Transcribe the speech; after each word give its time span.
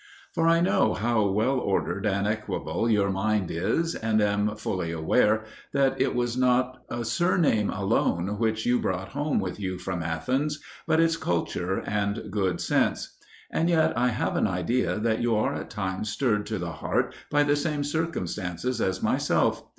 For 0.33 0.47
I 0.47 0.61
know 0.61 0.95
how 0.95 1.27
well 1.29 1.59
ordered 1.59 2.07
and 2.07 2.25
equable 2.25 2.89
your 2.89 3.11
mind 3.11 3.51
is, 3.51 3.93
and 3.93 4.19
am 4.19 4.55
fully 4.55 4.91
aware 4.91 5.43
that 5.73 6.01
it 6.01 6.15
was 6.15 6.35
not 6.35 6.81
a 6.89 7.05
surname 7.05 7.69
alone 7.69 8.39
which 8.39 8.65
you 8.65 8.79
brought 8.79 9.09
home 9.09 9.39
with 9.39 9.59
you 9.59 9.77
from 9.77 10.01
Athens, 10.01 10.59
but 10.87 10.99
its 10.99 11.17
culture 11.17 11.83
and 11.85 12.31
good 12.31 12.59
sense. 12.59 13.15
And 13.51 13.69
yet 13.69 13.95
I 13.95 14.07
have 14.07 14.35
an 14.35 14.47
idea 14.47 14.97
that 14.97 15.21
you 15.21 15.35
are 15.35 15.53
at 15.53 15.69
times 15.69 16.09
stirred 16.09 16.47
to 16.47 16.57
the 16.57 16.71
heart 16.71 17.13
by 17.29 17.43
the 17.43 17.55
same 17.55 17.83
circumstances 17.83 18.81
as 18.81 19.03
myself. 19.03 19.61